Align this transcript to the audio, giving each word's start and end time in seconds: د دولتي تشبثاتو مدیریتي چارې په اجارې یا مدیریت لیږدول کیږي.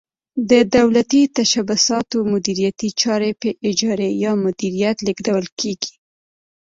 د 0.49 0.51
دولتي 0.75 1.21
تشبثاتو 1.37 2.17
مدیریتي 2.31 2.89
چارې 3.01 3.31
په 3.41 3.49
اجارې 3.69 4.09
یا 4.23 4.31
مدیریت 4.45 4.97
لیږدول 5.05 5.45
کیږي. 5.59 5.93